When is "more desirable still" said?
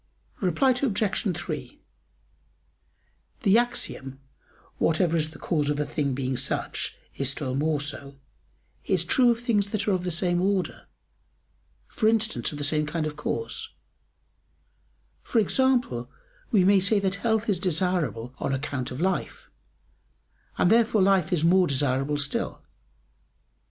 21.43-22.63